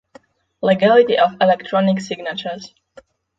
[0.63, 2.73] Legality of electronic signatures